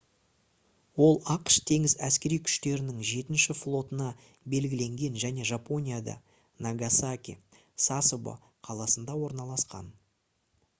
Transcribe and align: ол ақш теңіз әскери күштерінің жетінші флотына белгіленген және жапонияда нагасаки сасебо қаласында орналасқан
ол 1.07 1.17
ақш 1.33 1.57
теңіз 1.71 1.93
әскери 2.07 2.39
күштерінің 2.47 3.03
жетінші 3.09 3.57
флотына 3.59 4.09
белгіленген 4.55 5.21
және 5.25 5.47
жапонияда 5.51 6.17
нагасаки 6.71 7.39
сасебо 7.91 8.37
қаласында 8.71 9.21
орналасқан 9.31 9.97